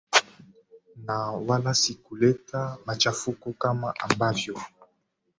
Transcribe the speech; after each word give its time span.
na 1.05 1.17
wala 1.31 1.71
si 1.81 1.93
kuleta 2.03 2.77
machafuko 2.85 3.53
kama 3.53 3.93
ambavyo 3.99 4.59